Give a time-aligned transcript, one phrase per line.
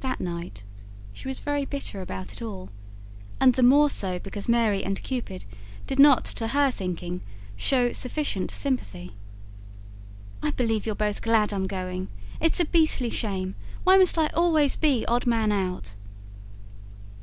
[0.00, 0.64] That night
[1.14, 2.68] she was very bitter about it all,
[3.40, 5.46] and the more so because Mary and Cupid
[5.86, 7.22] did not, to her thinking,
[7.56, 9.16] show sufficient sympathy.
[10.42, 12.08] "I believe you're both glad I'm going.
[12.38, 13.54] It's a beastly shame.
[13.82, 15.94] Why must I always be odd man out?"